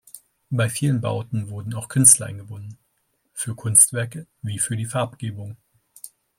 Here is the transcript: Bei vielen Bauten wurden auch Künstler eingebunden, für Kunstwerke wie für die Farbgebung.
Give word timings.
Bei 0.49 0.67
vielen 0.67 0.99
Bauten 0.99 1.49
wurden 1.49 1.75
auch 1.75 1.87
Künstler 1.87 2.25
eingebunden, 2.25 2.79
für 3.33 3.53
Kunstwerke 3.53 4.25
wie 4.41 4.57
für 4.57 4.75
die 4.75 4.87
Farbgebung. 4.87 5.57